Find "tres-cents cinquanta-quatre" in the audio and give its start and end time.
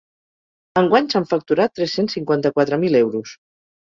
1.79-2.81